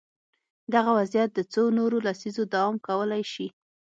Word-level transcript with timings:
دغه 0.73 0.91
وضعیت 0.99 1.29
د 1.33 1.39
څو 1.53 1.63
نورو 1.77 1.97
لسیزو 2.07 2.43
دوام 2.53 2.75
کولای 2.87 3.23
شي. 3.33 3.47